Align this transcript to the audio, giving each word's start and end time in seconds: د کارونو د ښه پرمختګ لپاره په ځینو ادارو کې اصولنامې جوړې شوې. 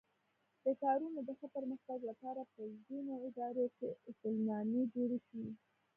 د 0.65 0.65
کارونو 0.81 1.19
د 1.27 1.29
ښه 1.39 1.47
پرمختګ 1.55 1.99
لپاره 2.09 2.41
په 2.53 2.61
ځینو 2.87 3.13
ادارو 3.27 3.65
کې 3.77 3.89
اصولنامې 4.09 4.81
جوړې 4.93 5.17
شوې. 5.27 5.51